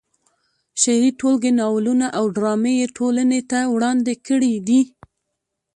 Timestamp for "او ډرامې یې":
2.17-2.87